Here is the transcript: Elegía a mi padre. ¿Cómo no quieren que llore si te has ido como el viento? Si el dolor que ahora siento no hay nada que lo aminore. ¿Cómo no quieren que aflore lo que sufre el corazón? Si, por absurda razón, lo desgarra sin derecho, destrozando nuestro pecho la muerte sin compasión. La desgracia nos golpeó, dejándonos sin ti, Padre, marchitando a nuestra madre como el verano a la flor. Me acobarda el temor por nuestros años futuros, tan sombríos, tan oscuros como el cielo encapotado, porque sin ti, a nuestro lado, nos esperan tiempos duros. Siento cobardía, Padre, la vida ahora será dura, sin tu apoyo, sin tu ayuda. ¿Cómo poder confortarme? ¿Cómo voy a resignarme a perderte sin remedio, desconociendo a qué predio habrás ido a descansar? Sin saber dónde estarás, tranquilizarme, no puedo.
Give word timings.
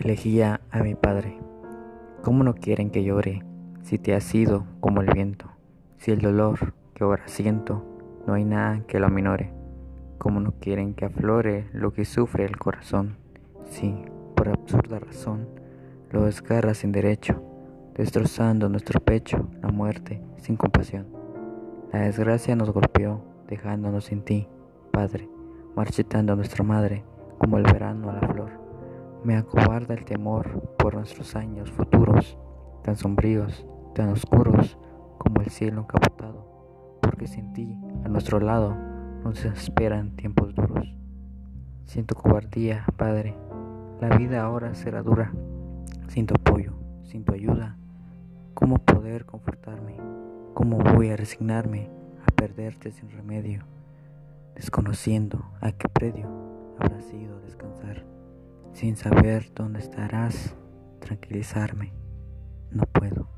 Elegía 0.00 0.62
a 0.70 0.82
mi 0.82 0.94
padre. 0.94 1.38
¿Cómo 2.22 2.42
no 2.42 2.54
quieren 2.54 2.88
que 2.88 3.04
llore 3.04 3.44
si 3.82 3.98
te 3.98 4.14
has 4.14 4.34
ido 4.34 4.64
como 4.80 5.02
el 5.02 5.12
viento? 5.12 5.50
Si 5.98 6.10
el 6.10 6.22
dolor 6.22 6.72
que 6.94 7.04
ahora 7.04 7.24
siento 7.26 7.84
no 8.26 8.32
hay 8.32 8.46
nada 8.46 8.80
que 8.86 8.98
lo 8.98 9.08
aminore. 9.08 9.52
¿Cómo 10.16 10.40
no 10.40 10.52
quieren 10.58 10.94
que 10.94 11.04
aflore 11.04 11.68
lo 11.74 11.92
que 11.92 12.06
sufre 12.06 12.46
el 12.46 12.56
corazón? 12.56 13.18
Si, 13.66 13.94
por 14.36 14.48
absurda 14.48 15.00
razón, 15.00 15.46
lo 16.10 16.24
desgarra 16.24 16.72
sin 16.72 16.92
derecho, 16.92 17.42
destrozando 17.94 18.70
nuestro 18.70 19.00
pecho 19.00 19.50
la 19.60 19.68
muerte 19.68 20.22
sin 20.38 20.56
compasión. 20.56 21.08
La 21.92 22.00
desgracia 22.00 22.56
nos 22.56 22.70
golpeó, 22.70 23.22
dejándonos 23.48 24.06
sin 24.06 24.22
ti, 24.22 24.48
Padre, 24.92 25.28
marchitando 25.76 26.32
a 26.32 26.36
nuestra 26.36 26.64
madre 26.64 27.04
como 27.36 27.58
el 27.58 27.64
verano 27.64 28.08
a 28.08 28.14
la 28.14 28.26
flor. 28.26 28.59
Me 29.22 29.36
acobarda 29.36 29.92
el 29.92 30.06
temor 30.06 30.74
por 30.78 30.94
nuestros 30.94 31.36
años 31.36 31.70
futuros, 31.70 32.38
tan 32.82 32.96
sombríos, 32.96 33.66
tan 33.94 34.08
oscuros 34.08 34.78
como 35.18 35.42
el 35.42 35.50
cielo 35.50 35.82
encapotado, 35.82 36.98
porque 37.02 37.26
sin 37.26 37.52
ti, 37.52 37.78
a 38.02 38.08
nuestro 38.08 38.40
lado, 38.40 38.74
nos 39.22 39.44
esperan 39.44 40.16
tiempos 40.16 40.54
duros. 40.54 40.96
Siento 41.84 42.14
cobardía, 42.14 42.86
Padre, 42.96 43.36
la 44.00 44.16
vida 44.16 44.42
ahora 44.42 44.74
será 44.74 45.02
dura, 45.02 45.32
sin 46.08 46.26
tu 46.26 46.34
apoyo, 46.34 46.72
sin 47.04 47.22
tu 47.24 47.34
ayuda. 47.34 47.76
¿Cómo 48.54 48.78
poder 48.78 49.26
confortarme? 49.26 49.96
¿Cómo 50.54 50.78
voy 50.78 51.10
a 51.10 51.16
resignarme 51.16 51.90
a 52.26 52.30
perderte 52.34 52.90
sin 52.90 53.10
remedio, 53.10 53.64
desconociendo 54.54 55.44
a 55.60 55.72
qué 55.72 55.90
predio 55.90 56.26
habrás 56.78 57.12
ido 57.12 57.36
a 57.36 57.40
descansar? 57.40 58.19
Sin 58.72 58.96
saber 58.96 59.52
dónde 59.54 59.80
estarás, 59.80 60.54
tranquilizarme, 61.00 61.92
no 62.70 62.84
puedo. 62.86 63.29